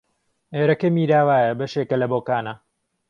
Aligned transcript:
ئێرەکە 0.55 0.87
میراوایە 0.95 1.57
بەشێکە 1.59 1.95
لە 2.01 2.07
بۆکانە 2.13 2.53